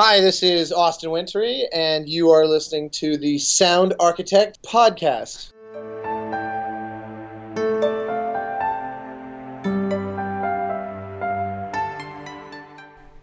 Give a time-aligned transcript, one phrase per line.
[0.00, 5.50] Hi, this is Austin Wintory, and you are listening to the Sound Architect podcast.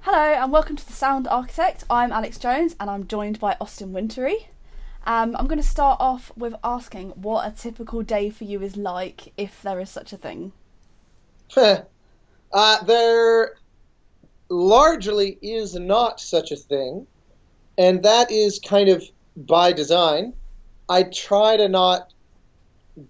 [0.01, 1.85] Hello and welcome to the Sound Architect.
[1.89, 4.49] I'm Alyx Jones and I'm joined by Austin Wintory.
[5.05, 8.76] Um, I'm going to start off with asking what a typical day for you is
[8.76, 10.51] like, if there is such a thing.
[11.55, 13.55] uh, there
[14.49, 17.07] largely is not such a thing,
[17.77, 19.03] and that is kind of
[19.35, 20.33] by design.
[20.87, 22.13] I try to not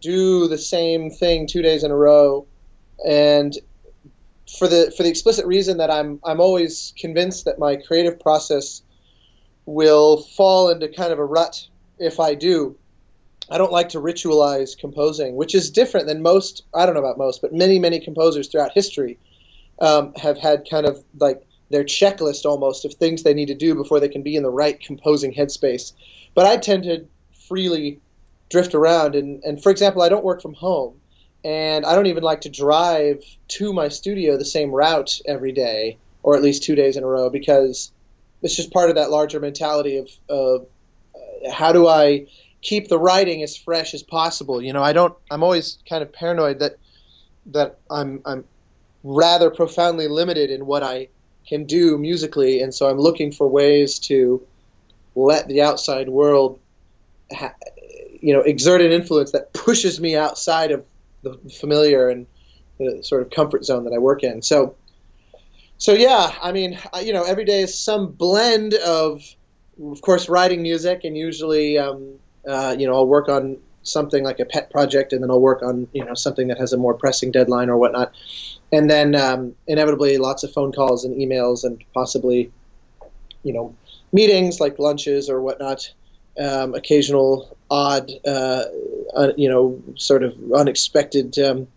[0.02, 2.48] do the same thing two days in a row,
[3.06, 3.56] and
[4.58, 8.82] for the for the explicit reason that I'm I'm always convinced that my creative process
[9.66, 11.68] will fall into kind of a rut
[12.00, 12.76] if I do.
[13.50, 16.64] I don't like to ritualize composing, which is different than most.
[16.74, 19.20] I don't know about most, but many many composers throughout history
[19.80, 23.76] um, have had kind of like their checklist almost of things they need to do
[23.76, 25.94] before they can be in the right composing headspace.
[26.34, 27.06] But I tend to
[27.48, 28.00] freely
[28.50, 31.00] drift around, and, and for example, I don't work from home,
[31.44, 35.98] and I don't even like to drive to my studio the same route every day,
[36.24, 37.92] or at least two days in a row, because
[38.42, 40.68] it's just part of that larger mentality of, of
[41.16, 42.28] uh, how do I
[42.62, 44.62] keep the writing as fresh as possible.
[44.62, 45.16] You know, I don't.
[45.32, 46.78] I'm always kind of paranoid that
[47.48, 48.44] that I'm I'm
[49.06, 51.08] rather profoundly limited in what I
[51.48, 54.46] can do musically, and so I'm looking for ways to
[55.14, 56.60] let the outside world,
[57.32, 57.54] ha-
[58.20, 60.84] you know, exert an influence that pushes me outside of
[61.22, 62.26] the familiar and
[62.80, 64.42] the sort of comfort zone that I work in.
[64.42, 64.76] So,
[65.78, 69.22] so yeah, I mean, you know, every day is some blend of,
[69.80, 72.16] of course, writing music, and usually, um,
[72.48, 75.64] uh, you know, I'll work on something like a pet project, and then I'll work
[75.64, 78.14] on you know something that has a more pressing deadline or whatnot
[78.72, 82.52] and then um, inevitably lots of phone calls and emails and possibly,
[83.44, 83.76] you know,
[84.12, 85.92] meetings like lunches or whatnot.
[86.38, 88.66] Um, occasional odd, uh,
[89.16, 91.68] uh, you know, sort of unexpected um,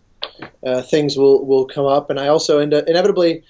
[0.65, 3.43] uh, things will will come up, and I also end up inevitably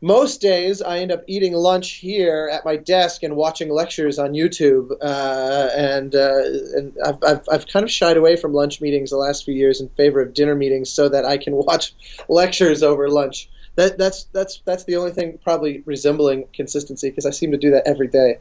[0.00, 4.32] most days I end up eating lunch here at my desk and watching lectures on
[4.32, 4.90] YouTube.
[5.00, 6.42] Uh, and uh,
[6.76, 9.80] and I've, I've, I've kind of shied away from lunch meetings the last few years
[9.80, 11.94] in favor of dinner meetings so that I can watch
[12.28, 13.48] lectures over lunch.
[13.76, 17.72] That, that's that's that's the only thing probably resembling consistency because I seem to do
[17.72, 18.38] that every day.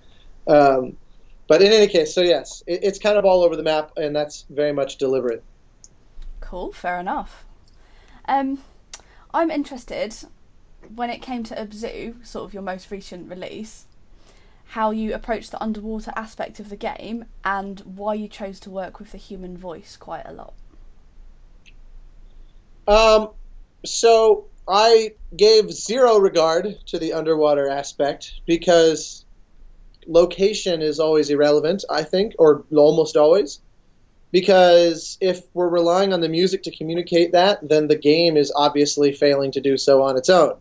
[0.47, 0.97] Um,
[1.47, 4.15] but in any case, so yes, it, it's kind of all over the map, and
[4.15, 5.43] that's very much deliberate.
[6.39, 7.45] Cool, fair enough.
[8.27, 8.59] Um,
[9.33, 10.15] I'm interested
[10.93, 13.85] when it came to Abzu, sort of your most recent release,
[14.69, 18.99] how you approached the underwater aspect of the game and why you chose to work
[18.99, 20.53] with the human voice quite a lot.
[22.87, 23.29] Um,
[23.85, 29.25] so I gave zero regard to the underwater aspect because
[30.07, 33.59] location is always irrelevant, I think, or almost always.
[34.31, 39.13] Because if we're relying on the music to communicate that, then the game is obviously
[39.13, 40.57] failing to do so on its own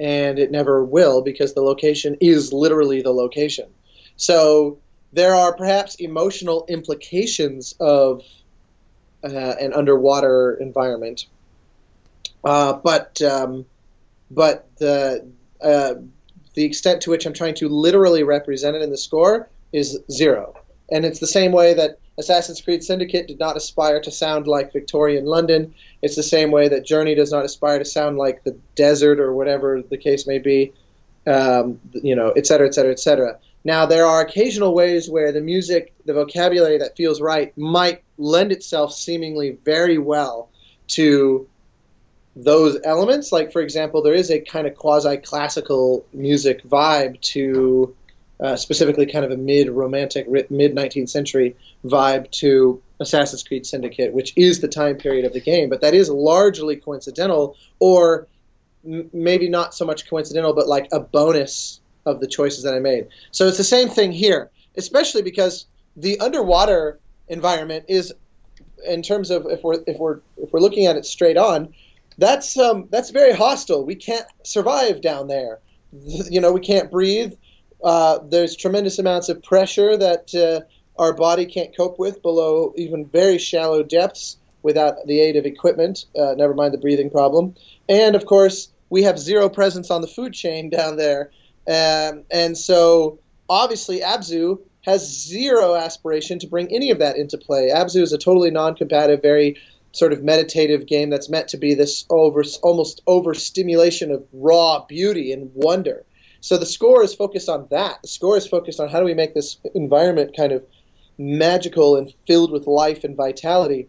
[0.00, 3.68] and it never will because the location is literally the location.
[4.16, 4.78] So
[5.12, 8.22] there are perhaps emotional implications of
[9.22, 11.26] uh, an underwater environment,
[12.42, 13.66] uh, but um,
[14.30, 15.94] but the uh,
[16.54, 20.54] the extent to which I'm trying to literally represent it in the score is zero,
[20.90, 24.72] and it's the same way that Assassin's Creed Syndicate did not aspire to sound like
[24.72, 25.74] Victorian London.
[26.02, 29.32] It's the same way that Journey does not aspire to sound like the desert or
[29.32, 30.72] whatever the case may be,
[31.26, 33.38] um, you know, et cetera, et cetera, et cetera.
[33.64, 38.52] Now, there are occasional ways where the music, the vocabulary that feels right, might lend
[38.52, 40.48] itself seemingly very well
[40.88, 41.46] to
[42.36, 43.32] those elements.
[43.32, 47.94] Like, for example, there is a kind of quasi classical music vibe to
[48.40, 54.12] uh, specifically kind of a mid romantic, mid 19th century vibe to Assassin's Creed Syndicate,
[54.12, 55.68] which is the time period of the game.
[55.68, 58.28] But that is largely coincidental, or
[58.84, 62.78] m- maybe not so much coincidental, but like a bonus of the choices that I
[62.78, 63.08] made.
[63.30, 65.66] So it's the same thing here, especially because
[65.96, 66.98] the underwater
[67.28, 68.12] environment is,
[68.86, 71.74] in terms of if we're if we're if we're looking at it straight on,
[72.16, 73.84] that's um, that's very hostile.
[73.84, 75.58] We can't survive down there.
[75.92, 77.34] You know, we can't breathe.
[77.82, 80.60] Uh, there's tremendous amounts of pressure that uh,
[81.00, 86.04] our body can't cope with below even very shallow depths without the aid of equipment,
[86.18, 87.54] uh, never mind the breathing problem.
[87.88, 91.30] And of course, we have zero presence on the food chain down there.
[91.66, 97.70] Um, and so, obviously, Abzu has zero aspiration to bring any of that into play.
[97.74, 99.56] Abzu is a totally non competitive, very
[99.92, 105.32] sort of meditative game that's meant to be this over almost overstimulation of raw beauty
[105.32, 106.04] and wonder.
[106.40, 108.02] So the score is focused on that.
[108.02, 110.64] The score is focused on how do we make this environment kind of
[111.18, 113.88] magical and filled with life and vitality.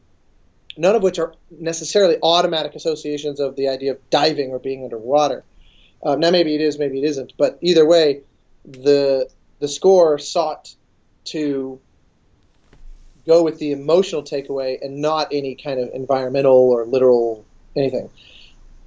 [0.78, 5.44] None of which are necessarily automatic associations of the idea of diving or being underwater.
[6.04, 8.22] Um, now maybe it is, maybe it isn't, but either way,
[8.66, 10.74] the the score sought
[11.26, 11.80] to
[13.28, 17.46] go with the emotional takeaway and not any kind of environmental or literal
[17.76, 18.10] anything.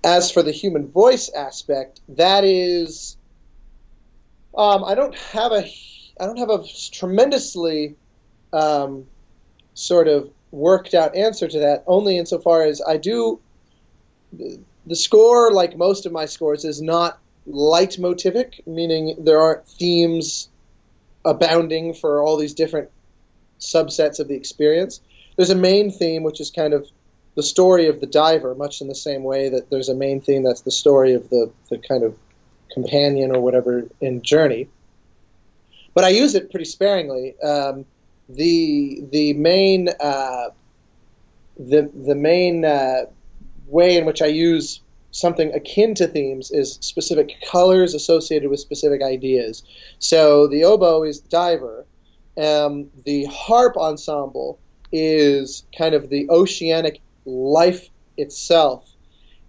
[0.02, 3.16] As for the human voice aspect, that is,
[4.56, 5.64] um, I don't have a,
[6.20, 7.96] I don't have a tremendously
[8.52, 9.06] um,
[9.74, 11.84] sort of worked out answer to that.
[11.86, 13.40] Only insofar as I do,
[14.32, 17.18] the score, like most of my scores, is not
[17.48, 20.48] leitmotivic, meaning there aren't themes
[21.24, 22.90] abounding for all these different
[23.58, 25.00] subsets of the experience.
[25.36, 26.86] There's a main theme, which is kind of
[27.34, 30.44] the story of the diver, much in the same way that there's a main theme
[30.44, 32.16] that's the story of the, the kind of
[32.74, 34.68] companion or whatever in Journey.
[35.94, 37.34] But I use it pretty sparingly.
[37.40, 37.86] Um,
[38.28, 40.48] the the main uh,
[41.56, 43.04] the the main uh,
[43.66, 44.80] way in which I use
[45.12, 49.62] something akin to themes is specific colors associated with specific ideas.
[50.00, 51.86] So the oboe is diver.
[52.36, 54.58] Um, the harp ensemble
[54.90, 58.90] is kind of the oceanic life itself.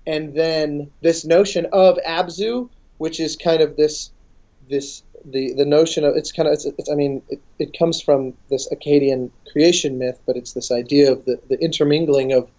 [0.05, 4.11] And then this notion of Abzu, which is kind of this
[4.69, 8.01] this the the notion of it's kind of it's, it's I mean it, it comes
[8.01, 12.49] from this Akkadian creation myth, but it's this idea of the, the intermingling of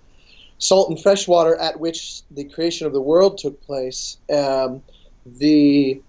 [0.59, 4.17] salt and fresh water at which the creation of the world took place.
[4.33, 4.83] Um,
[5.27, 6.01] the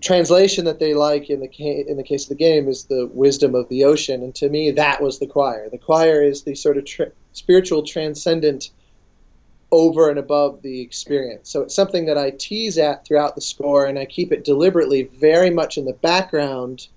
[0.00, 3.08] translation that they like in the ca- in the case of the game is the
[3.12, 5.68] wisdom of the ocean, and to me that was the choir.
[5.70, 6.88] The choir is the sort of
[7.32, 8.70] spiritual transcendent
[9.72, 11.50] over and above the experience.
[11.50, 15.04] So it's something that I tease at throughout the score, and I keep it deliberately
[15.04, 16.88] very much in the background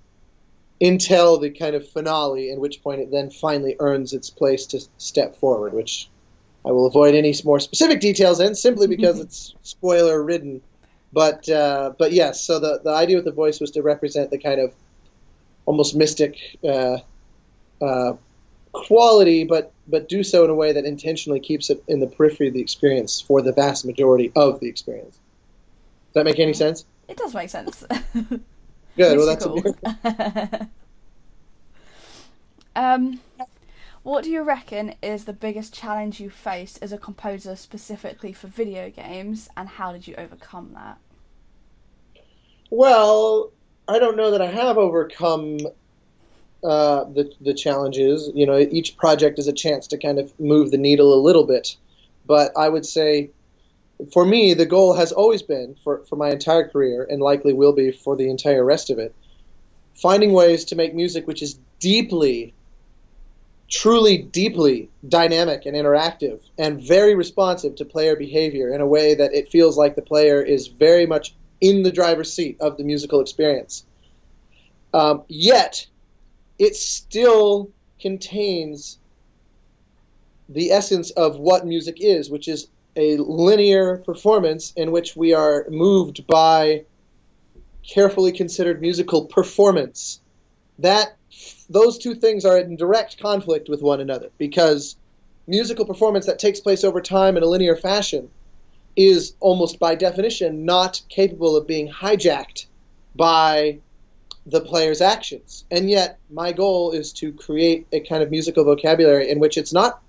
[0.81, 4.81] until the kind of finale, in which point it then finally earns its place to
[4.97, 6.09] step forward, which
[6.65, 10.61] I will avoid any more specific details in, simply because it's spoiler ridden.
[11.11, 14.37] But uh, but yes, so the the idea with the voice was to represent the
[14.37, 14.73] kind of
[15.65, 16.99] almost mystic uh,
[17.81, 18.13] uh,
[18.71, 22.47] quality, but but do so in a way that intentionally keeps it in the periphery
[22.47, 25.17] of the experience for the vast majority of the experience.
[26.07, 26.85] Does that make any sense?
[27.07, 27.83] It does make sense.
[28.97, 29.17] Good.
[29.17, 30.69] well, that's a
[32.75, 33.19] um,
[34.03, 38.47] what do you reckon is the biggest challenge you faced as a composer specifically for
[38.47, 40.97] video games, and how did you overcome that?
[42.69, 43.51] Well,
[43.87, 45.59] I don't know that I have overcome
[46.63, 48.31] uh, the the challenges.
[48.33, 51.45] You know, each project is a chance to kind of move the needle a little
[51.45, 51.75] bit,
[52.25, 53.31] but I would say,
[54.13, 57.73] for me, the goal has always been for for my entire career, and likely will
[57.73, 59.13] be for the entire rest of it,
[59.95, 62.53] finding ways to make music which is deeply
[63.69, 69.33] truly deeply dynamic and interactive and very responsive to player behavior in a way that
[69.33, 73.19] it feels like the player is very much in the driver's seat of the musical
[73.19, 73.85] experience.
[74.93, 75.85] Um, yet,
[76.59, 78.99] it still contains
[80.49, 85.65] the essence of what music is, which is a linear performance in which we are
[85.69, 86.83] moved by
[87.87, 90.19] carefully considered musical performance.
[90.79, 91.15] That
[91.69, 94.97] those two things are in direct conflict with one another because
[95.47, 98.29] musical performance that takes place over time in a linear fashion
[98.95, 102.65] is almost by definition not capable of being hijacked
[103.15, 103.79] by
[104.49, 105.65] the player's actions.
[105.69, 109.73] And yet, my goal is to create a kind of musical vocabulary in which it's
[109.73, 110.01] not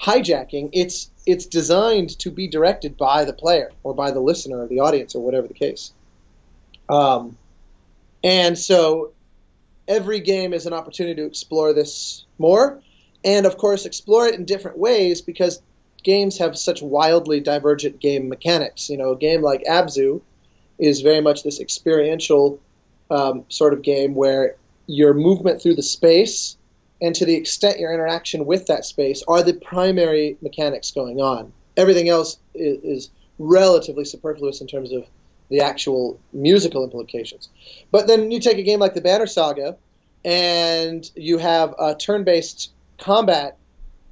[0.00, 4.66] hijacking, it's it's designed to be directed by the player or by the listener or
[4.66, 5.92] the audience or whatever the case.
[6.88, 7.36] Um,
[8.24, 9.12] and so
[9.86, 12.80] every game is an opportunity to explore this more,
[13.24, 15.60] and of course, explore it in different ways because
[16.02, 18.88] games have such wildly divergent game mechanics.
[18.88, 20.22] You know, a game like Abzu
[20.78, 22.60] is very much this experiential
[23.10, 26.56] um, sort of game where your movement through the space
[27.00, 31.52] and to the extent your interaction with that space are the primary mechanics going on.
[31.76, 35.04] Everything else is, is relatively superfluous in terms of
[35.48, 37.48] the actual musical implications.
[37.90, 39.76] But then you take a game like the Banner Saga,
[40.24, 43.56] and you have a turn-based combat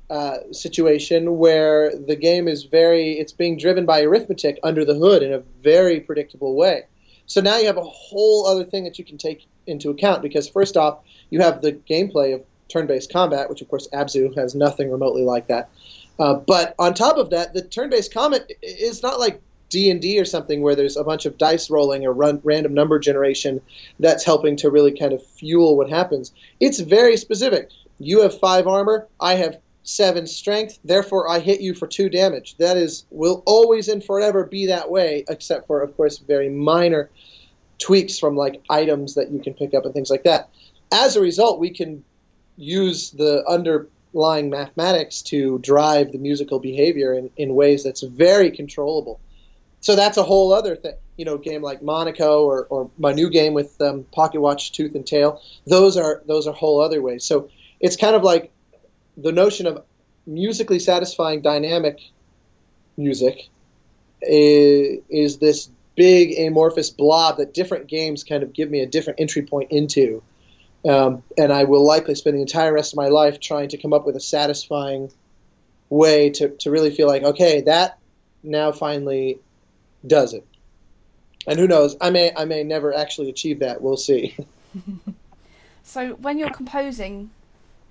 [0.09, 5.23] uh, situation where the game is very it's being driven by arithmetic under the hood
[5.23, 6.85] in a very predictable way.
[7.27, 10.49] So now you have a whole other thing that you can take into account because
[10.49, 14.91] first off, you have the gameplay of turn-based combat, which of course Abzu has nothing
[14.91, 15.69] remotely like that.
[16.19, 20.19] Uh, but on top of that, the turn-based combat is not like D and D
[20.19, 23.61] or something where there's a bunch of dice rolling or run, random number generation
[23.99, 26.33] that's helping to really kind of fuel what happens.
[26.61, 27.71] It's very specific.
[27.99, 29.09] You have five armor.
[29.21, 30.79] I have seven strength.
[30.85, 32.57] Therefore, I hit you for two damage.
[32.59, 37.09] That is will always and forever be that way, except for of course very minor
[37.79, 40.51] tweaks from like items that you can pick up and things like that.
[40.93, 42.05] As a result, we can
[42.57, 49.21] use the underlying mathematics to drive the musical behavior in, in ways that's very controllable.
[49.81, 50.95] So that's a whole other thing.
[51.17, 55.07] You know, game like Monaco or, or my new game with um, Pocketwatch Tooth and
[55.07, 55.41] Tail.
[55.67, 57.25] Those are those are whole other ways.
[57.25, 58.51] So it's kind of like
[59.17, 59.85] the notion of
[60.27, 62.01] musically satisfying dynamic
[62.97, 63.49] music
[64.23, 69.21] is, is this big amorphous blob that different games kind of give me a different
[69.21, 70.23] entry point into.
[70.87, 73.93] Um, and I will likely spend the entire rest of my life trying to come
[73.93, 75.11] up with a satisfying
[75.89, 77.99] way to, to really feel like, okay, that
[78.43, 79.41] now finally
[80.07, 80.47] does it.
[81.47, 83.81] And who knows, I may I may never actually achieve that.
[83.81, 84.37] We'll see.
[85.85, 87.31] so when you're composing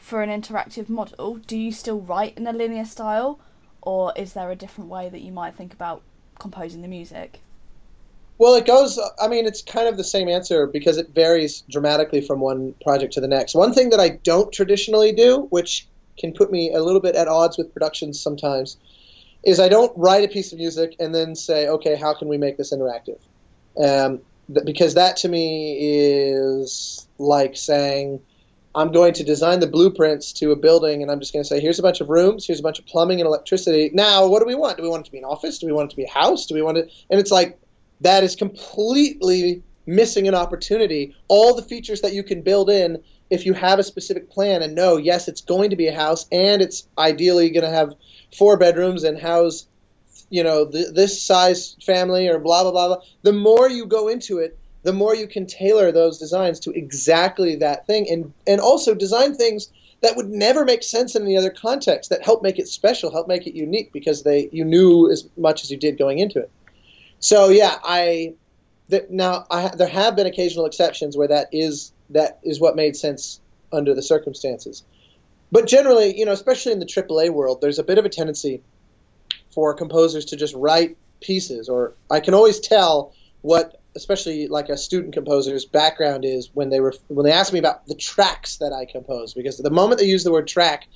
[0.06, 3.40] for an interactive model, do you still write in a linear style,
[3.82, 6.04] or is there a different way that you might think about
[6.38, 7.40] composing the music?
[8.38, 9.00] Well, it goes.
[9.20, 13.14] I mean, it's kind of the same answer because it varies dramatically from one project
[13.14, 13.56] to the next.
[13.56, 15.88] One thing that I don't traditionally do, which
[16.20, 18.78] can put me a little bit at odds with productions sometimes,
[19.44, 22.38] is I don't write a piece of music and then say, okay, how can we
[22.38, 23.20] make this interactive?
[23.76, 24.20] Um,
[24.66, 28.22] because that to me is like saying,
[28.76, 31.62] I'm going to design the blueprints to a building and I'm just going to say,
[31.62, 33.90] here's a bunch of rooms, here's a bunch of plumbing and electricity.
[33.94, 34.76] Now, what do we want?
[34.76, 35.60] Do we want it to be an office?
[35.60, 36.46] Do we want it to be a house?
[36.46, 36.92] Do we want it?
[37.10, 37.58] And it's like,
[38.02, 41.16] that is completely missing an opportunity.
[41.30, 44.76] All the features that you can build in if you have a specific plan and
[44.76, 47.94] know, yes, it's going to be a house and it's ideally going to have
[48.38, 49.68] four bedrooms and house,
[50.30, 52.98] you know, th- this size family or blah, blah, blah, blah.
[53.24, 57.56] The more you go into it, the more you can tailor those designs to exactly
[57.56, 61.50] that thing and, and also design things that would never make sense in any other
[61.50, 65.28] context that help make it special, help make it unique because they you knew as
[65.36, 66.52] much as you did going into it.
[67.20, 68.36] So yeah, I
[68.90, 72.96] that now I, there have been occasional exceptions where that is that is what made
[72.96, 73.40] sense
[73.74, 74.84] under the circumstances.
[75.52, 78.62] But generally, you know, especially in the AAA world, there's a bit of a tendency
[79.50, 84.78] for composers to just write pieces, or I can always tell what, especially like a
[84.78, 88.74] student composer's background is when they were when they ask me about the tracks that
[88.74, 90.88] I compose, because the moment they use the word track,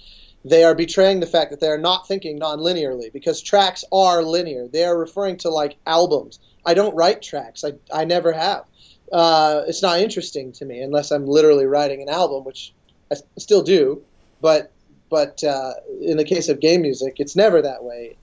[0.45, 4.67] they are betraying the fact that they are not thinking non-linearly because tracks are linear.
[4.67, 6.39] They are referring to like albums.
[6.65, 7.63] I don't write tracks.
[7.63, 8.65] I, I never have.
[9.11, 12.73] Uh, it's not interesting to me unless I'm literally writing an album, which
[13.11, 14.03] I still do.
[14.41, 14.71] But
[15.09, 18.17] but uh, in the case of game music, it's never that way.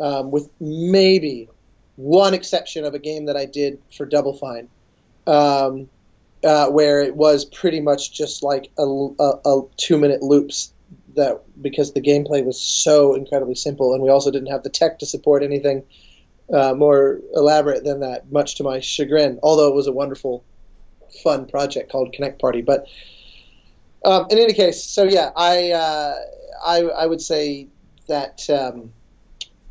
[0.00, 1.48] Um, with maybe
[1.98, 4.68] one exception of a game that I did for Double Fine,
[5.26, 5.90] um,
[6.44, 10.72] uh, where it was pretty much just like a, a, a two minute loops
[11.16, 15.00] that because the gameplay was so incredibly simple, and we also didn't have the tech
[15.00, 15.82] to support anything
[16.54, 19.40] uh, more elaborate than that, much to my chagrin.
[19.42, 20.44] Although it was a wonderful,
[21.24, 22.62] fun project called Kinect Party.
[22.62, 22.86] But
[24.04, 26.14] um, in any case, so yeah, I uh,
[26.64, 27.66] I, I would say
[28.06, 28.48] that.
[28.48, 28.92] Um,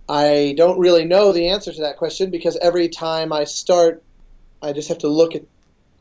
[0.10, 4.04] I don't really know the answer to that question because every time I start,
[4.62, 5.44] I just have to look at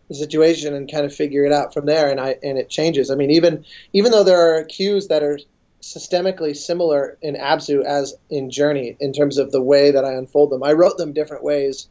[0.09, 3.11] the situation and kind of figure it out from there and I and it changes.
[3.11, 5.39] I mean even even though there are cues that are
[5.83, 10.51] systemically similar in Abzu as in Journey in terms of the way that I unfold
[10.51, 10.63] them.
[10.63, 11.89] I wrote them different ways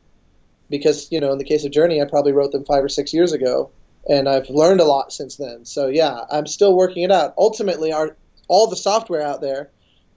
[0.69, 3.13] because, you know, in the case of Journey I probably wrote them 5 or 6
[3.13, 3.71] years ago
[4.07, 5.65] and I've learned a lot since then.
[5.65, 7.33] So yeah, I'm still working it out.
[7.37, 8.15] Ultimately our
[8.47, 9.71] all the software out there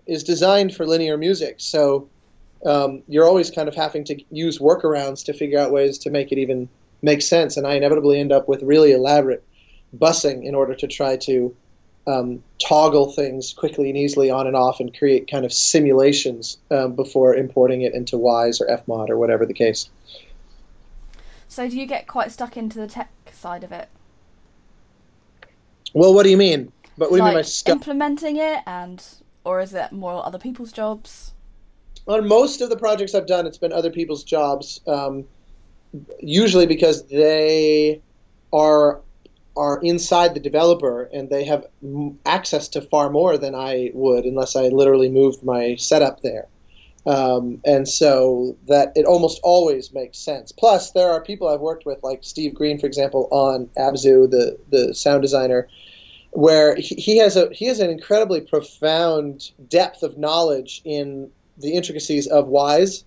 [0.09, 1.57] is designed for linear music.
[1.59, 2.09] So
[2.67, 6.33] um, you're always kind of having to use workarounds to figure out ways to make
[6.33, 6.69] it even
[7.01, 9.45] make sense, and I inevitably end up with really elaborate
[9.97, 11.55] busing in order to try to
[12.09, 16.95] um, toggle things quickly and easily on and off and create kind of simulations um,
[16.95, 19.89] before importing it into Wwise or Fmod or whatever the case.
[21.47, 23.89] So, do you get quite stuck into the tech side of it?
[25.95, 26.73] Well, what do you mean?
[26.97, 27.77] But what like do you mean by stuck?
[27.77, 29.03] implementing it, and
[29.49, 31.33] or is it more other people's jobs?
[32.07, 34.81] On most of the projects I've done, it's been other people's jobs.
[34.87, 35.25] Um,
[36.21, 38.03] usually because they
[38.53, 39.01] are
[39.57, 41.67] are inside the developer and they have
[42.25, 46.47] access to far more than I would unless I literally moved my setup there.
[47.07, 50.53] Um, and so that it almost always makes sense.
[50.53, 54.59] Plus, there are people I've worked with, like Steve Green, for example, on Abzu, the
[54.71, 55.69] the sound designer,
[56.31, 62.27] where he, has a he has an incredibly profound depth of knowledge in the intricacies
[62.27, 63.05] of Wwise,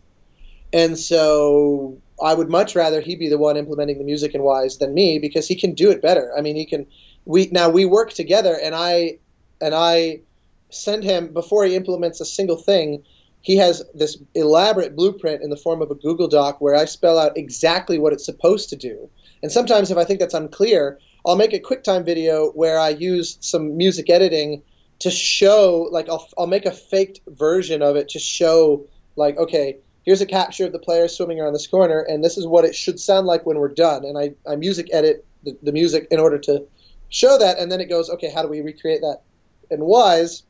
[0.74, 4.80] and so I would much rather he be the one implementing the music in Wwise
[4.80, 6.32] than me because he can do it better.
[6.38, 6.88] I mean, he can.
[7.26, 9.20] We now we work together, and I
[9.62, 10.22] and I
[10.70, 13.04] send him before he implements a single thing.
[13.44, 17.18] He has this elaborate blueprint in the form of a Google Doc where I spell
[17.18, 19.10] out exactly what it's supposed to do.
[19.42, 23.38] And sometimes, if I think that's unclear, I'll make a QuickTime video where I use
[23.42, 24.64] some music editing
[25.00, 29.78] to show, like, I'll, I'll make a faked version of it to show, like, okay,
[30.04, 32.76] here's a capture of the player swimming around this corner, and this is what it
[32.76, 34.06] should sound like when we're done.
[34.06, 36.66] And I, I music edit the, the music in order to
[37.10, 39.22] show that, and then it goes, okay, how do we recreate that
[39.70, 40.44] in Wwise?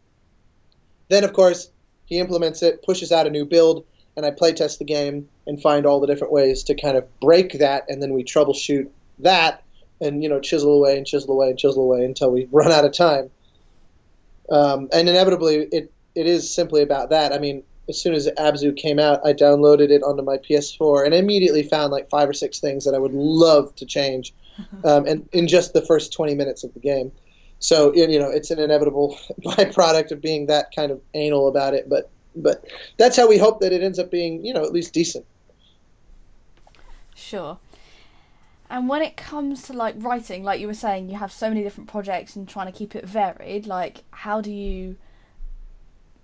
[1.09, 1.69] Then, of course,
[2.05, 3.85] he implements it, pushes out a new build,
[4.15, 7.19] and I play test the game and find all the different ways to kind of
[7.19, 9.63] break that, and then we troubleshoot that,
[10.01, 12.84] and you know chisel away and chisel away and chisel away until we run out
[12.84, 13.29] of time.
[14.50, 17.31] Um, and inevitably, it it is simply about that.
[17.31, 21.13] I mean, as soon as Abzu came out, I downloaded it onto my PS4 and
[21.13, 24.34] immediately found like five or six things that I would love to change,
[24.84, 27.12] um, and in just the first 20 minutes of the game.
[27.60, 31.88] So you know, it's an inevitable byproduct of being that kind of anal about it.
[31.88, 32.65] But but
[32.98, 35.25] that's how we hope that it ends up being, you know, at least decent.
[37.15, 37.58] Sure.
[38.71, 41.61] And when it comes to like writing, like you were saying, you have so many
[41.61, 43.67] different projects and trying to keep it varied.
[43.67, 44.95] Like, how do you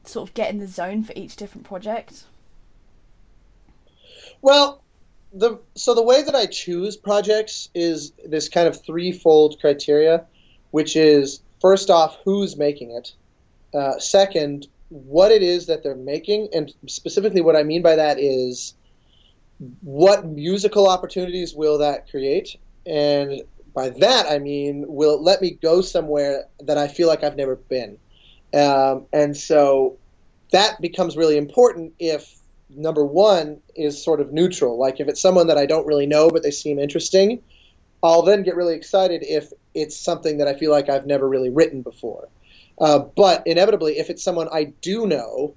[0.05, 2.23] sort of get in the zone for each different project?
[4.41, 4.81] Well,
[5.33, 10.25] the so the way that I choose projects is this kind of threefold criteria,
[10.71, 13.11] which is first off who's making it,
[13.73, 18.19] uh, second what it is that they're making, and specifically what I mean by that
[18.19, 18.73] is
[19.81, 23.41] what musical opportunities will that create, and
[23.73, 27.35] by that I mean will it let me go somewhere that I feel like I've
[27.35, 27.97] never been,
[28.53, 29.97] um, and so
[30.51, 32.37] that becomes really important if
[32.69, 34.77] number one is sort of neutral.
[34.77, 37.41] Like if it's someone that I don't really know but they seem interesting,
[38.03, 41.49] I'll then get really excited if it's something that I feel like I've never really
[41.49, 42.27] written before.
[42.79, 45.55] Uh, but inevitably, if it's someone I do know,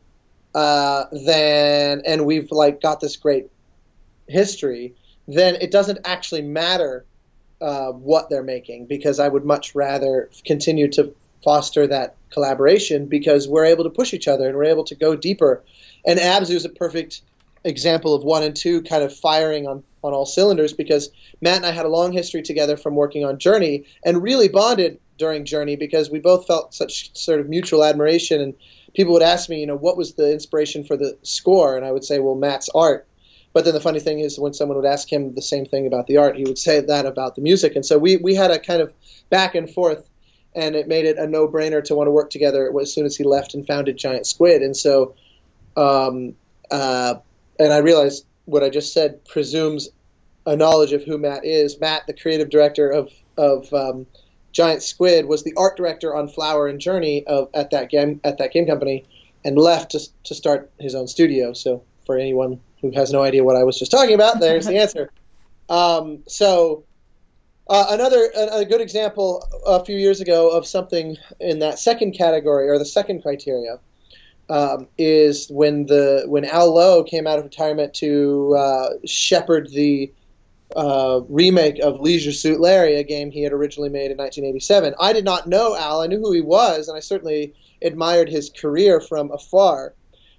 [0.55, 3.49] uh, then and we've like got this great
[4.31, 4.95] history,
[5.29, 7.05] then it doesn't actually matter
[7.61, 11.15] uh, what they're making because I would much rather continue to
[11.45, 15.17] foster that collaboration because we're able to push each other and we're able to go
[15.17, 15.63] deeper.
[16.07, 17.23] And Abzu is a perfect
[17.65, 21.67] example of one and two kind of firing on, on all cylinders because Matt and
[21.67, 25.77] I had a long history together from working on Journey and really bonded during Journey
[25.77, 28.41] because we both felt such sort of mutual admiration.
[28.41, 28.55] And
[28.95, 31.77] people would ask me, you know, what was the inspiration for the score?
[31.77, 33.07] And I would say, well, Matt's art.
[33.53, 36.07] But then the funny thing is, when someone would ask him the same thing about
[36.07, 37.75] the art, he would say that about the music.
[37.75, 38.93] And so we, we had a kind of
[39.29, 40.09] back and forth,
[40.55, 43.17] and it made it a no brainer to want to work together as soon as
[43.17, 44.63] he left and founded Giant Squid.
[44.63, 45.15] And so,
[45.77, 46.35] um,
[46.71, 47.15] uh,
[47.59, 49.89] and I realized what I just said presumes
[50.47, 51.79] a knowledge of who Matt is.
[51.81, 54.07] Matt, the creative director of, of um,
[54.53, 58.39] Giant Squid was the art director on Flower and Journey of at that game at
[58.39, 59.05] that game company,
[59.45, 61.53] and left to to start his own studio.
[61.53, 64.77] So for anyone who has no idea what I was just talking about, there's the
[64.81, 65.11] answer.
[65.69, 66.85] Um, so
[67.69, 72.13] uh, another a, a, good example a few years ago of something in that second
[72.13, 73.79] category or the second criteria
[74.49, 80.13] um, is when the when Al Lowe came out of retirement to uh, shepherd the
[80.75, 84.95] uh, remake of Leisure Suit Larry, a game he had originally made in 1987.
[85.01, 86.03] I did not know Al.
[86.03, 89.95] I knew who he was, and I certainly admired his career from afar.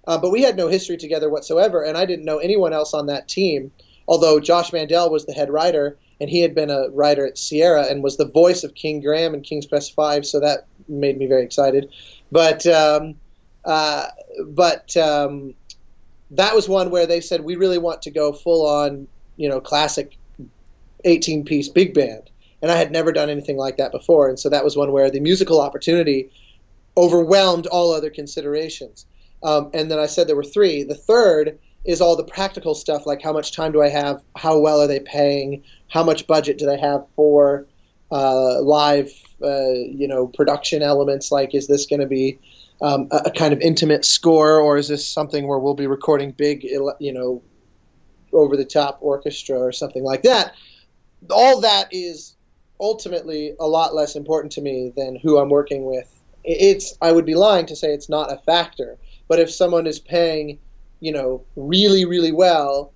[0.07, 3.07] Uh, but we had no history together whatsoever, and I didn't know anyone else on
[3.07, 3.71] that team.
[4.07, 7.85] Although Josh Mandel was the head writer, and he had been a writer at Sierra
[7.85, 11.27] and was the voice of King Graham in King's Quest Five, so that made me
[11.27, 11.91] very excited.
[12.31, 13.15] But um,
[13.63, 14.07] uh,
[14.47, 15.53] but um,
[16.31, 19.59] that was one where they said we really want to go full on, you know,
[19.59, 20.17] classic
[21.03, 22.29] 18 piece big band.
[22.61, 24.29] And I had never done anything like that before.
[24.29, 26.29] And so that was one where the musical opportunity
[26.95, 29.05] overwhelmed all other considerations.
[29.43, 30.83] Um, and then I said there were three.
[30.83, 34.21] The third is all the practical stuff like how much time do I have?
[34.35, 35.63] How well are they paying?
[35.89, 37.65] How much budget do they have for
[38.11, 39.11] uh, live,
[39.43, 41.31] uh, you know, production elements?
[41.31, 42.39] Like, is this going to be
[42.81, 46.31] um, a, a, kind of intimate score, or is this something where we'll be recording
[46.31, 47.41] big, you know,
[48.33, 50.55] over the top orchestra or something like that?
[51.29, 52.35] all that is
[52.79, 56.09] ultimately a lot less important to me than who I'm working with.
[56.43, 58.97] It's I would be lying to say it's not a factor.
[59.31, 60.59] But if someone is paying,
[60.99, 62.91] you know, really really well,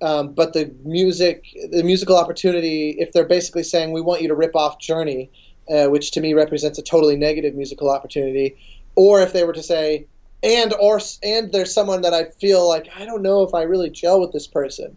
[0.00, 4.34] um, but the music, the musical opportunity, if they're basically saying we want you to
[4.34, 5.30] rip off Journey,
[5.68, 8.56] uh, which to me represents a totally negative musical opportunity,
[8.94, 10.06] or if they were to say,
[10.42, 13.90] and or and there's someone that I feel like I don't know if I really
[13.90, 14.96] gel with this person.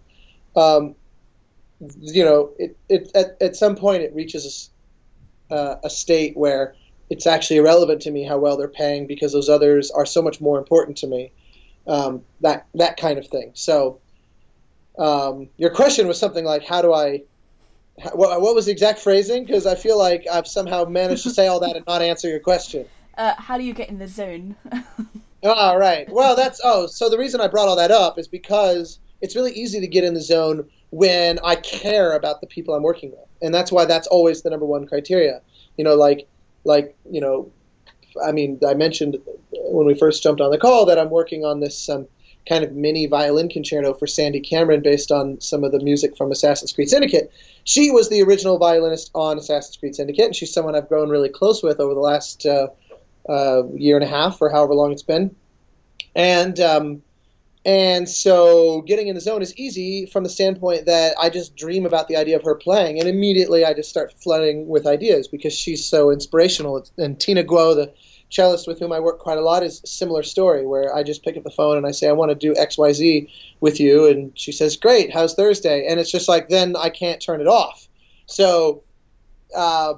[0.56, 0.96] Um,
[1.98, 4.70] you know, it, it at, at some point it reaches
[5.52, 6.76] a, uh, a state where
[7.10, 10.42] it's actually irrelevant to me how well they're paying because those others are so much
[10.42, 11.32] more important to me.
[11.88, 13.52] Um, that that kind of thing.
[13.54, 14.02] So,
[15.00, 17.24] um, your question was something like, "How do I?"
[18.14, 19.46] what, what was the exact phrasing?
[19.46, 22.40] Because I feel like I've somehow managed to say all that and not answer your
[22.40, 22.86] question.
[23.18, 24.56] Uh, how do you get in the zone?
[25.42, 26.08] oh, right.
[26.08, 26.86] Well, that's oh.
[26.86, 30.04] So the reason I brought all that up is because it's really easy to get
[30.04, 33.86] in the zone when I care about the people I'm working with, and that's why
[33.86, 35.42] that's always the number one criteria.
[35.78, 36.28] You know, like
[36.68, 37.52] like you know,
[38.24, 39.18] I mean, I mentioned
[39.52, 42.08] when we first jumped on the call that I'm working on this um,
[42.48, 46.32] kind of mini violin concerto for Sandy Cameron based on some of the music from
[46.32, 47.32] Assassin's Creed Syndicate.
[47.64, 51.30] She was the original violinist on Assassin's Creed Syndicate, and she's someone I've grown really
[51.30, 52.68] close with over the last uh,
[53.28, 55.36] uh, year and a half or however long it's been.
[56.16, 57.02] And um,
[57.68, 61.86] and so getting in the zone is easy from the standpoint that I just dream
[61.86, 65.52] about the idea of her playing, and immediately I just start flooding with ideas because
[65.52, 66.86] she's so inspirational.
[66.98, 67.94] And Tina Guo, the
[68.30, 71.26] cellist with whom I work quite a lot, is a similar story where I just
[71.26, 73.82] pick up the phone and I say, I want to do X, Y, Z with
[73.82, 74.08] you.
[74.08, 75.88] And she says, Great, how's Thursday?
[75.88, 77.90] And it's just like, then I can't turn it off.
[78.28, 78.84] So,
[79.54, 79.96] uh,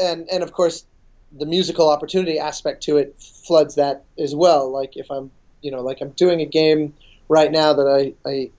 [0.00, 0.86] and, and of course,
[1.30, 4.72] the musical opportunity aspect to it floods that as well.
[4.72, 5.30] Like if I'm
[5.62, 6.94] you know, like I'm doing a game
[7.28, 8.50] right now that I, I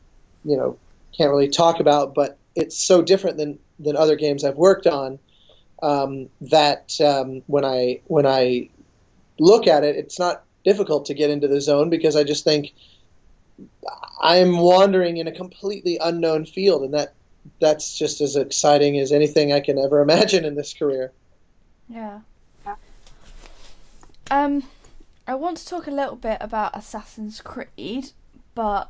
[0.44, 0.78] you know,
[1.16, 5.20] can't really talk about, but it's so different than than other games I've worked on
[5.84, 8.70] um, that um, when I when I
[9.40, 12.74] look at it, it's not difficult to get into the zone because I just think
[14.22, 17.14] I'm wandering in a completely unknown field, and that
[17.62, 21.12] that's just as exciting as anything I can ever imagine in this career.
[21.90, 22.20] Yeah.
[24.30, 24.64] Um,
[25.28, 28.12] I want to talk a little bit about Assassin's Creed,
[28.56, 28.90] but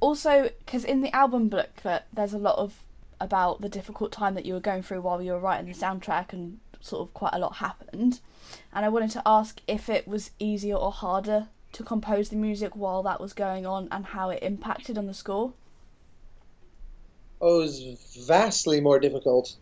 [0.00, 2.82] also because in the album booklet there's a lot of
[3.20, 6.32] about the difficult time that you were going through while you were writing the soundtrack
[6.32, 8.18] and sort of quite a lot happened.
[8.72, 12.74] And I wanted to ask if it was easier or harder to compose the music
[12.74, 15.52] while that was going on and how it impacted on the score.
[17.40, 19.54] Oh, it was vastly more difficult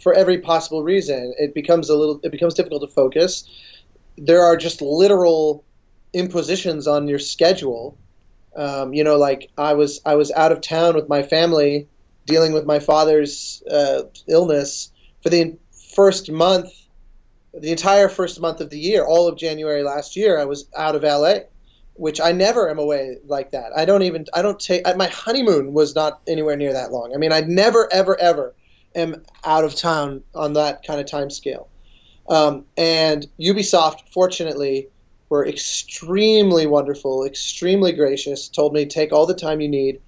[0.00, 1.34] for every possible reason.
[1.38, 3.48] It becomes a little it becomes difficult to focus
[4.20, 5.64] there are just literal
[6.12, 7.96] impositions on your schedule.
[8.56, 11.88] Um, you know, like I was I was out of town with my family,
[12.26, 14.90] dealing with my father's uh, illness
[15.22, 15.56] for the
[15.94, 16.72] first month,
[17.54, 20.38] the entire first month of the year, all of January last year.
[20.38, 21.40] I was out of LA,
[21.94, 23.72] which I never am away like that.
[23.76, 27.14] I don't even I don't take my honeymoon was not anywhere near that long.
[27.14, 28.54] I mean, I never ever ever
[28.94, 31.68] am out of town on that kind of time scale.
[32.28, 34.88] Um, and Ubisoft, fortunately,
[35.28, 38.48] were extremely wonderful, extremely gracious.
[38.48, 40.00] Told me take all the time you need.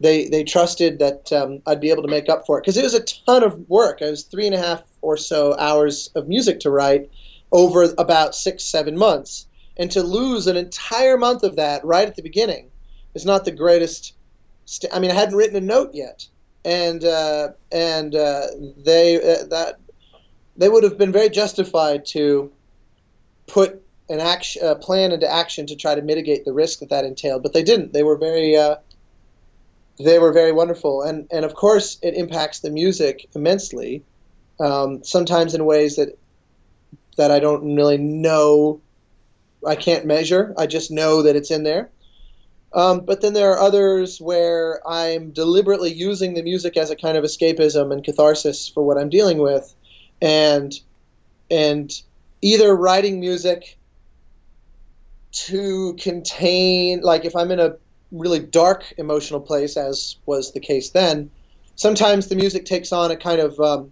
[0.00, 2.84] They they trusted that um, I'd be able to make up for it because it
[2.84, 4.00] was a ton of work.
[4.00, 7.10] It was three and a half or so hours of music to write
[7.50, 12.14] over about six seven months, and to lose an entire month of that right at
[12.14, 12.70] the beginning
[13.14, 14.14] is not the greatest.
[14.66, 16.26] St- I mean, I hadn't written a note yet,
[16.64, 19.80] and uh, and uh, they uh, that
[20.58, 22.52] they would have been very justified to
[23.46, 27.04] put an action, a plan into action to try to mitigate the risk that that
[27.04, 27.92] entailed, but they didn't.
[27.92, 28.76] They were very, uh,
[29.98, 34.02] they were very wonderful, and and of course it impacts the music immensely.
[34.60, 36.18] Um, sometimes in ways that
[37.16, 38.80] that I don't really know,
[39.66, 40.54] I can't measure.
[40.58, 41.90] I just know that it's in there.
[42.72, 47.16] Um, but then there are others where I'm deliberately using the music as a kind
[47.16, 49.74] of escapism and catharsis for what I'm dealing with
[50.20, 50.72] and
[51.50, 51.90] and
[52.42, 53.78] either writing music
[55.30, 57.76] to contain like if I'm in a
[58.10, 61.30] really dark emotional place as was the case then
[61.76, 63.90] sometimes the music takes on a kind of um,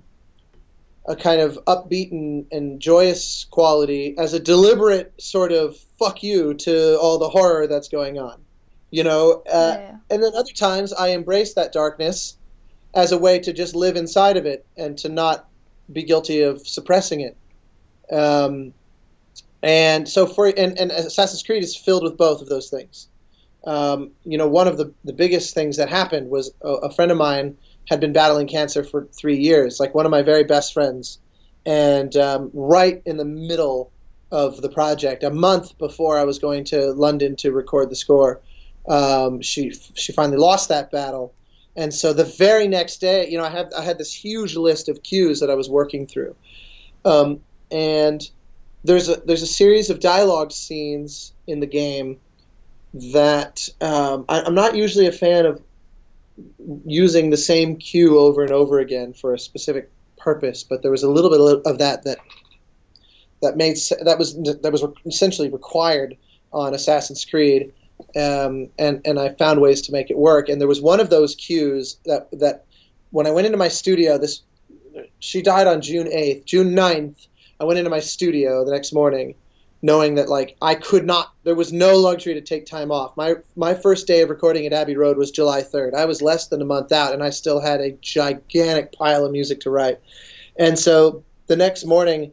[1.07, 6.55] a kind of upbeat and, and joyous quality as a deliberate sort of fuck you
[6.55, 8.41] to all the horror that's going on
[8.91, 9.97] you know uh, yeah.
[10.11, 12.37] and then other times i embrace that darkness
[12.95, 15.47] as a way to just live inside of it and to not
[15.93, 17.37] be guilty of suppressing it.
[18.11, 18.73] Um,
[19.63, 23.09] and so for and, and Assassin's Creed is filled with both of those things.
[23.65, 27.11] Um, you know, one of the, the biggest things that happened was a, a, friend
[27.11, 27.57] of mine
[27.89, 31.19] had been battling cancer for three years, like one of my very best friends.
[31.65, 33.91] And um, right in the middle
[34.31, 38.41] of the project, a month before I was going to London to record the score,
[38.87, 41.35] um, she she finally lost that battle,
[41.77, 44.89] and so the very next day, you know, I had I had this huge list
[44.89, 46.35] of cues that I was working through,
[47.05, 48.23] um, and
[48.85, 52.19] there's a there's a series of dialogue scenes in the game
[52.95, 55.63] that um, I, I'm not usually a fan of
[56.87, 61.03] using the same cue over and over again for a specific purpose, but there was
[61.03, 62.19] a little bit of that that
[63.43, 66.17] that made that was that was essentially required
[66.53, 67.73] on Assassin's Creed,
[68.17, 70.49] um, and and I found ways to make it work.
[70.49, 72.65] And there was one of those cues that that
[73.11, 74.43] when I went into my studio, this
[75.19, 77.27] she died on June eighth, June 9th,
[77.61, 79.35] I went into my studio the next morning
[79.83, 83.17] knowing that like I could not there was no luxury to take time off.
[83.17, 85.95] My my first day of recording at Abbey Road was July 3rd.
[85.95, 89.33] I was less than a month out and I still had a gigantic pile of
[89.33, 90.01] music to write.
[90.59, 92.33] And so the next morning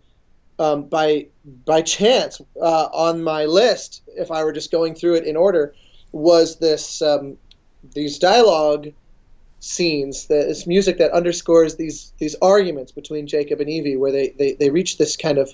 [0.60, 1.28] um, by
[1.66, 5.74] by chance uh, on my list if I were just going through it in order
[6.12, 7.38] was this um,
[7.94, 8.94] these dialogue
[9.60, 14.54] scenes this music that underscores these these arguments between Jacob and Evie where they, they,
[14.54, 15.54] they reach this kind of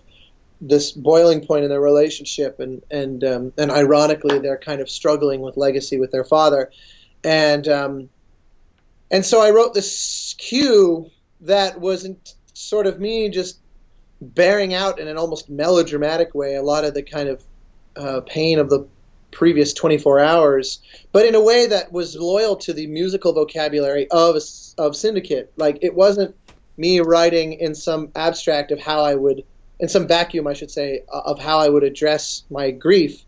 [0.62, 5.42] this boiling point in their relationship, and and um, and ironically, they're kind of struggling
[5.42, 6.72] with legacy with their father,
[7.24, 8.10] and um,
[9.10, 11.10] and so I wrote this cue
[11.42, 13.60] that wasn't sort of me just
[14.22, 17.44] bearing out in an almost melodramatic way a lot of the kind of
[17.96, 18.88] uh, pain of the
[19.32, 20.80] previous 24 hours,
[21.12, 24.36] but in a way that was loyal to the musical vocabulary of
[24.78, 25.52] of Syndicate.
[25.58, 26.36] Like it wasn't
[26.78, 29.44] me writing in some abstract of how I would
[29.80, 33.24] in some vacuum, I should say, of how I would address my grief.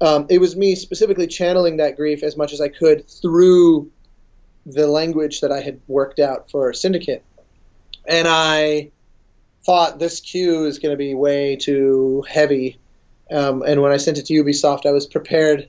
[0.00, 3.90] Um, it was me specifically channeling that grief as much as I could through
[4.66, 7.24] the language that I had worked out for Syndicate.
[8.08, 8.90] And I
[9.64, 12.78] thought this cue is going to be way too heavy.
[13.30, 15.68] Um, and when I sent it to Ubisoft, I was prepared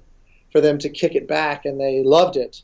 [0.51, 2.61] for them to kick it back, and they loved it.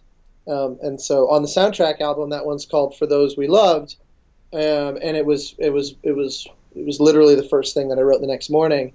[0.47, 3.95] Um, and so on the soundtrack album, that one's called "For Those We Loved,"
[4.53, 7.99] um, and it was it was it was it was literally the first thing that
[7.99, 8.93] I wrote the next morning.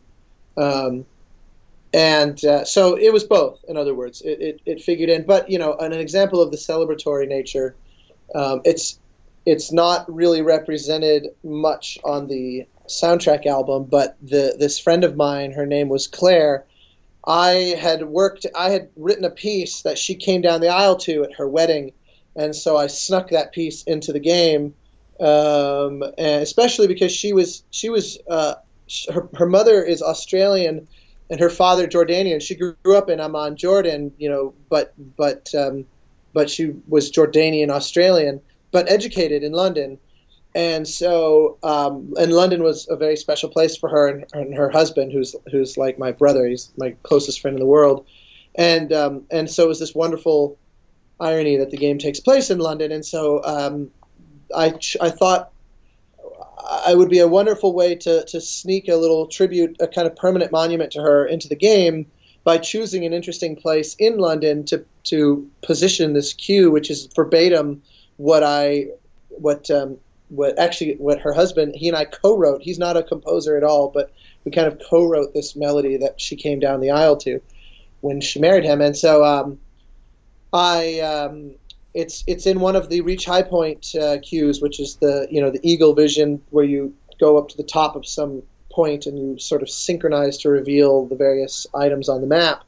[0.56, 1.06] Um,
[1.92, 3.64] and uh, so it was both.
[3.68, 5.24] In other words, it, it, it, figured in.
[5.24, 7.76] But you know, an, an example of the celebratory nature,
[8.34, 8.98] um, it's
[9.46, 13.84] it's not really represented much on the soundtrack album.
[13.84, 16.64] But the this friend of mine, her name was Claire.
[17.26, 18.46] I had worked.
[18.54, 21.92] I had written a piece that she came down the aisle to at her wedding,
[22.36, 24.74] and so I snuck that piece into the game
[25.20, 28.54] um, and especially because she was she was uh,
[29.12, 30.88] her, her mother is Australian
[31.30, 32.42] and her father Jordanian.
[32.42, 35.86] She grew up in Amman, Jordan, you know, but but um,
[36.32, 38.40] but she was Jordanian Australian,
[38.74, 39.98] but educated in London.
[40.52, 44.68] And so, um, and London was a very special place for her and, and, her
[44.68, 46.46] husband, who's who's like my brother.
[46.46, 48.04] He's my closest friend in the world,
[48.56, 50.58] and um, and so it was this wonderful
[51.20, 52.90] irony that the game takes place in London.
[52.90, 53.90] And so, um,
[54.54, 55.52] I, I thought
[56.86, 60.16] I would be a wonderful way to, to sneak a little tribute, a kind of
[60.16, 62.06] permanent monument to her into the game
[62.42, 67.82] by choosing an interesting place in London to, to position this cue, which is verbatim
[68.16, 68.88] what I,
[69.28, 69.98] what, um,
[70.28, 72.62] what actually, what her husband, he and I co-wrote.
[72.62, 74.12] He's not a composer at all, but
[74.44, 77.40] we kind of co-wrote this melody that she came down the aisle to
[78.00, 78.80] when she married him.
[78.80, 79.58] And so, um,
[80.52, 81.54] I, um,
[81.94, 85.40] it's it's in one of the reach high point uh, cues, which is the you
[85.40, 89.16] know the eagle vision where you go up to the top of some point and
[89.16, 92.64] you sort of synchronize to reveal the various items on the map.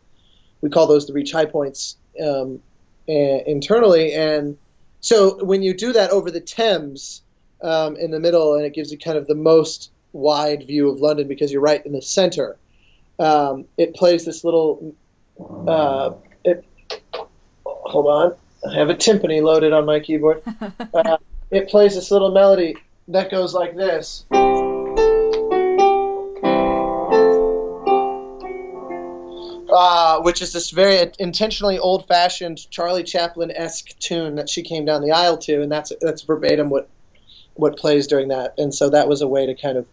[0.60, 2.60] We call those the reach high points um,
[3.06, 4.56] internally, and
[5.00, 7.22] so when you do that over the Thames
[7.62, 11.00] um, in the middle, and it gives you kind of the most wide view of
[11.00, 12.56] London because you're right in the center.
[13.18, 14.94] Um, it plays this little.
[15.40, 16.12] Uh,
[16.44, 16.64] it,
[17.64, 18.34] hold on.
[18.68, 20.42] I have a timpani loaded on my keyboard.
[20.94, 21.18] Uh,
[21.50, 22.76] it plays this little melody
[23.08, 24.24] that goes like this.
[29.78, 35.10] Uh, which is this very intentionally old-fashioned Charlie Chaplin-esque tune that she came down the
[35.10, 36.88] aisle to, and that's that's verbatim what
[37.52, 38.54] what plays during that.
[38.56, 39.86] And so that was a way to kind of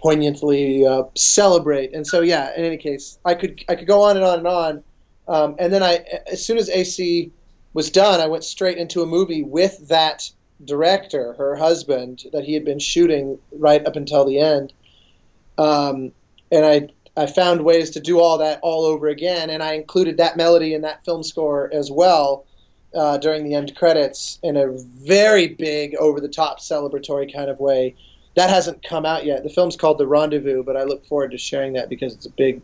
[0.00, 1.94] poignantly uh, celebrate.
[1.94, 4.46] And so yeah, in any case, I could I could go on and on and
[4.46, 4.84] on.
[5.26, 7.32] Um, and then I, as soon as AC
[7.72, 10.30] was done, I went straight into a movie with that
[10.64, 14.72] director, her husband, that he had been shooting right up until the end.
[15.58, 16.12] Um,
[16.52, 20.18] and I I found ways to do all that all over again, and I included
[20.18, 22.44] that melody in that film score as well
[22.94, 27.58] uh, during the end credits in a very big, over the top, celebratory kind of
[27.58, 27.94] way.
[28.34, 29.42] That hasn't come out yet.
[29.42, 32.30] The film's called The Rendezvous, but I look forward to sharing that because it's a
[32.30, 32.60] big,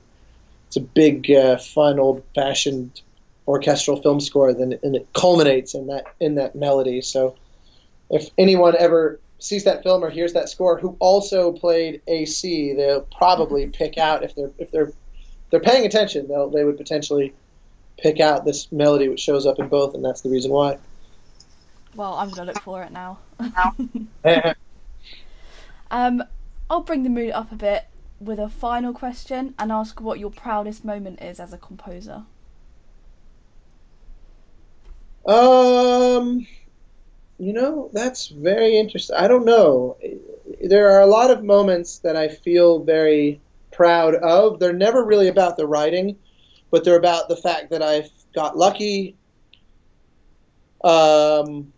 [0.66, 3.00] it's a big, uh, fun, old fashioned
[3.48, 7.00] orchestral film score, and it culminates in that in that melody.
[7.00, 7.36] So,
[8.10, 13.02] if anyone ever sees that film or hears that score who also played AC, they'll
[13.16, 14.92] probably pick out if they're if they're
[15.50, 17.35] they're paying attention, they'll they would potentially
[17.98, 20.78] pick out this melody which shows up in both, and that's the reason why.
[21.94, 23.18] Well, I'm gonna look for it now.
[25.90, 26.22] um,
[26.70, 27.87] I'll bring the mood up a bit
[28.20, 32.22] with a final question and ask what your proudest moment is as a composer.
[35.26, 36.46] Um,
[37.42, 39.16] you know, that's very interesting.
[39.16, 39.96] I don't know.
[40.62, 43.40] There are a lot of moments that I feel very
[43.72, 44.61] proud of.
[44.61, 46.16] They're never really about the writing,
[46.70, 49.16] but they're about the fact that I've got lucky.
[50.85, 51.72] Um,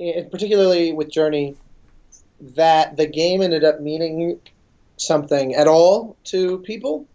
[0.00, 1.54] and particularly with Journey,
[2.56, 4.40] that the game ended up meaning
[4.96, 7.06] something at all to people.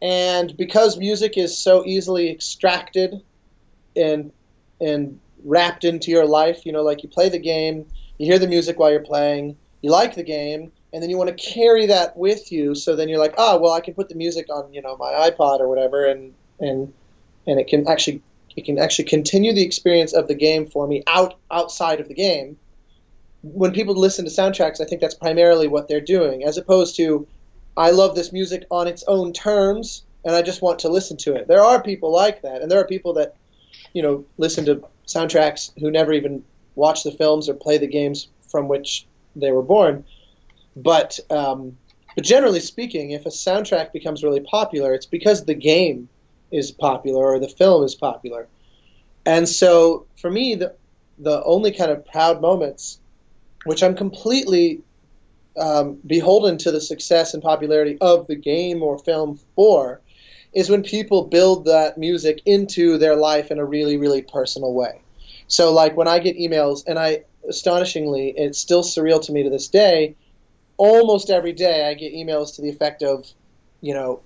[0.00, 3.20] And because music is so easily extracted
[3.94, 4.32] and
[4.80, 7.86] and wrapped into your life, you know, like you play the game,
[8.18, 11.36] you hear the music while you're playing, you like the game, and then you want
[11.36, 12.74] to carry that with you.
[12.74, 15.30] So then you're like, oh, well, I can put the music on, you know, my
[15.30, 16.92] iPod or whatever, and and
[17.46, 18.22] and it can actually
[18.56, 22.14] it can actually continue the experience of the game for me out outside of the
[22.14, 22.56] game
[23.44, 27.26] when people listen to soundtracks, I think that's primarily what they're doing, as opposed to,
[27.76, 31.34] I love this music on its own terms and I just want to listen to
[31.34, 31.46] it.
[31.46, 33.36] There are people like that, and there are people that,
[33.94, 38.28] you know, listen to soundtracks who never even watch the films or play the games
[38.48, 40.04] from which they were born.
[40.76, 41.78] But um,
[42.14, 46.08] but generally speaking, if a soundtrack becomes really popular, it's because the game
[46.50, 48.46] is popular or the film is popular.
[49.24, 50.74] And so for me, the
[51.18, 52.98] the only kind of proud moments
[53.64, 54.82] which I'm completely
[55.58, 60.00] um, beholden to the success and popularity of the game or film for,
[60.54, 65.00] is when people build that music into their life in a really, really personal way.
[65.48, 69.50] So, like when I get emails, and I astonishingly, it's still surreal to me to
[69.50, 70.16] this day.
[70.76, 73.26] Almost every day, I get emails to the effect of,
[73.80, 74.20] you know,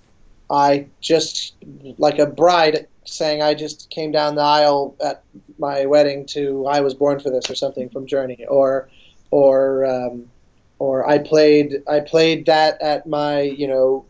[0.50, 1.54] I just
[1.98, 5.22] like a bride saying I just came down the aisle at
[5.58, 8.88] my wedding to I was born for this or something from Journey, or
[9.30, 10.30] or um,
[10.78, 14.06] or I played I played that at my you know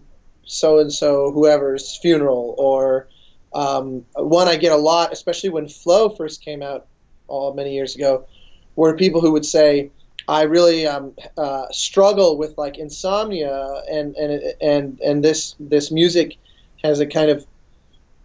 [0.49, 3.07] so and so whoever's funeral or
[3.53, 6.87] um, one I get a lot, especially when Flow first came out
[7.29, 8.27] all many years ago,
[8.77, 9.91] were people who would say,
[10.27, 16.37] "I really um, uh, struggle with like insomnia, and and and and this this music
[16.83, 17.47] has a kind of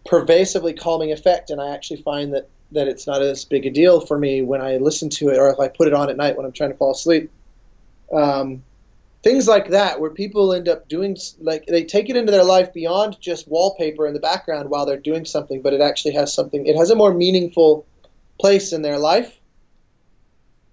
[0.06, 4.02] pervasively calming effect, and I actually find that that it's not as big a deal
[4.02, 6.36] for me when I listen to it or if I put it on at night
[6.36, 7.32] when I'm trying to fall asleep.
[8.12, 8.64] Um,
[9.24, 12.74] things like that, where people end up doing like they take it into their life
[12.74, 16.68] beyond just wallpaper in the background while they're doing something, but it actually has something.
[16.68, 17.86] It has a more meaningful
[18.40, 19.40] place in their life.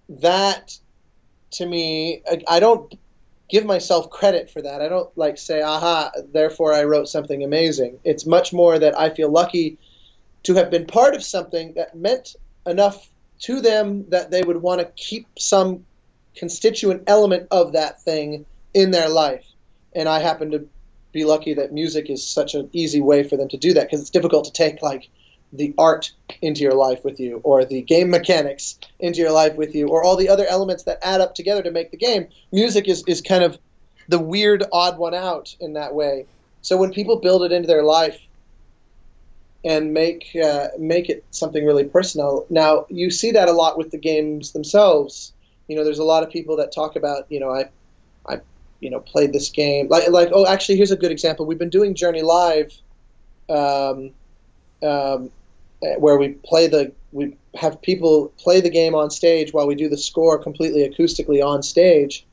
[0.09, 0.77] That,
[1.53, 2.93] to me, I, I don't
[3.49, 4.83] give myself credit for that.
[4.83, 8.01] I don't like say, "Aha!" Therefore, I wrote something amazing.
[8.05, 9.79] It's much more that I feel lucky
[10.43, 12.35] to have been part of something that meant
[12.67, 13.09] enough
[13.41, 15.87] to them that they would want to keep some
[16.41, 19.45] constituent element of that thing in their life.
[19.95, 20.67] And I happen to
[21.13, 24.01] be lucky that music is such an easy way for them to do that because
[24.01, 25.11] it's difficult to take like
[25.53, 29.75] the art into your life with you or the game mechanics into your life with
[29.75, 32.29] you or all the other elements that add up together to make the game.
[32.51, 33.59] Music is, is kind of
[34.09, 36.25] the weird odd one out in that way.
[36.63, 38.19] So when people build it into their life
[39.63, 42.47] and make uh, make it something really personal.
[42.49, 45.33] Now you see that a lot with the games themselves.
[45.71, 47.71] You know, there's a lot of people that talk about, you know, I,
[48.29, 48.41] I,
[48.81, 49.87] you know, played this game.
[49.89, 51.47] Like, like, oh, actually, here's a good example.
[51.47, 52.73] We've been doing Journey Live,
[53.49, 54.11] um,
[54.83, 55.31] um,
[55.99, 59.89] where we play the, we have people play the game on stage while we do
[59.89, 62.27] the score completely acoustically on stage,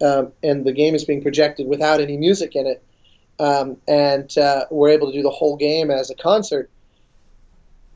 [0.00, 2.82] um, and the game is being projected without any music in it.
[3.40, 6.70] Um, and uh, we're able to do the whole game as a concert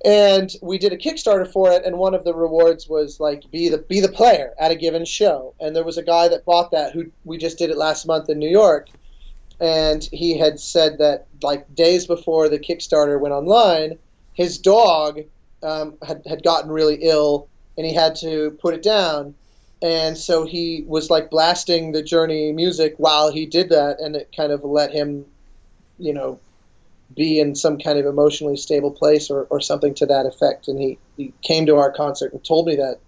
[0.04, 3.68] and we did a Kickstarter for it, and one of the rewards was like be
[3.68, 5.54] the be the player at a given show.
[5.60, 8.28] And there was a guy that bought that who we just did it last month
[8.28, 8.88] in New York,
[9.60, 13.98] and he had said that like days before the Kickstarter went online,
[14.34, 15.20] his dog
[15.62, 19.34] um, had had gotten really ill, and he had to put it down.
[19.80, 24.30] And so he was like blasting the Journey music while he did that, and it
[24.36, 25.24] kind of let him,
[25.98, 26.40] you know,
[27.16, 30.68] be in some kind of emotionally stable place or, or something to that effect.
[30.68, 33.00] And he, he came to our concert and told me that.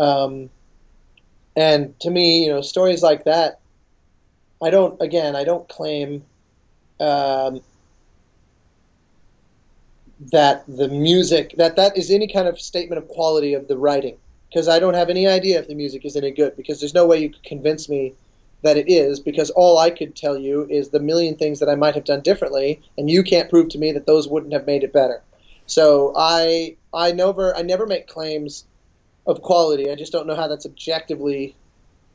[0.00, 0.50] Um,
[1.56, 3.60] and to me, you know, stories like that,
[4.62, 6.24] I don't, again, I don't claim
[7.00, 7.60] um,
[10.32, 14.18] that the music, that that is any kind of statement of quality of the writing.
[14.52, 17.06] because I don't have any idea if the music is any good because there's no
[17.06, 18.14] way you could convince me
[18.62, 21.74] that it is because all I could tell you is the million things that I
[21.74, 24.84] might have done differently, and you can't prove to me that those wouldn't have made
[24.84, 25.20] it better.
[25.66, 28.64] So I I never I never make claims
[29.26, 29.90] of quality.
[29.90, 31.54] I just don't know how that's objectively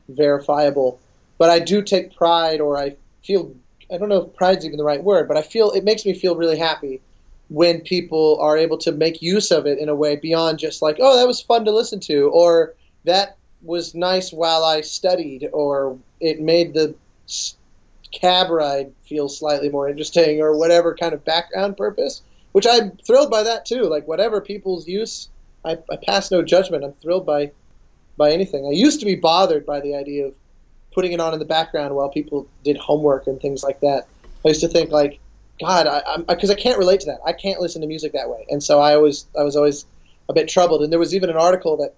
[0.08, 1.00] verifiable.
[1.38, 3.54] But I do take pride, or I feel
[3.92, 6.12] I don't know if pride's even the right word, but I feel it makes me
[6.12, 7.00] feel really happy
[7.48, 10.98] when people are able to make use of it in a way beyond just like,
[11.00, 12.74] oh, that was fun to listen to, or
[13.04, 16.94] that was nice while I studied, or it made the
[18.12, 22.22] cab ride feel slightly more interesting, or whatever kind of background purpose.
[22.52, 23.82] Which I'm thrilled by that too.
[23.82, 25.28] Like whatever people's use,
[25.64, 26.84] I, I pass no judgment.
[26.84, 27.52] I'm thrilled by
[28.16, 28.66] by anything.
[28.66, 30.34] I used to be bothered by the idea of
[30.92, 34.08] putting it on in the background while people did homework and things like that.
[34.44, 35.20] I used to think like,
[35.60, 37.20] God, I because I, I, can't relate to that.
[37.24, 39.86] I can't listen to music that way, and so I was I was always
[40.28, 40.82] a bit troubled.
[40.82, 41.94] And there was even an article that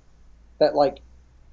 [0.58, 1.00] that like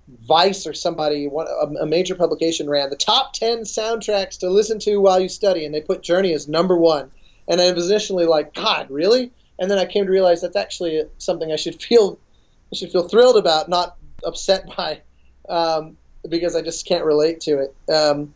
[0.08, 1.48] Vice or somebody, one,
[1.82, 5.74] a, major publication ran the top 10 soundtracks to listen to while you study, and
[5.74, 7.12] they put Journey as number one.
[7.48, 9.32] And I was initially like, God, really?
[9.60, 12.20] And then I came to realize that's actually something I should feel,
[12.72, 15.02] I should feel thrilled about, not upset by,
[15.50, 15.98] um,
[16.28, 17.92] because I just can't relate to it.
[17.92, 18.34] Um,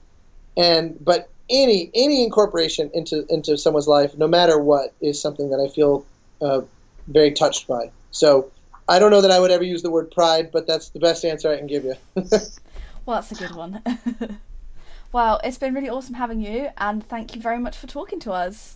[0.57, 5.59] and but any any incorporation into into someone's life, no matter what, is something that
[5.59, 6.05] I feel
[6.41, 6.61] uh,
[7.07, 7.91] very touched by.
[8.11, 8.51] So
[8.91, 11.23] I don't know that I would ever use the word pride, but that's the best
[11.23, 11.95] answer I can give you.
[13.05, 13.81] well, that's a good one.
[15.13, 18.33] well, it's been really awesome having you, and thank you very much for talking to
[18.33, 18.75] us.